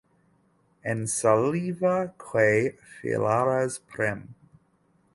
[0.93, 1.93] Ensaliva,
[2.25, 2.47] que
[2.97, 4.29] filaràs prim.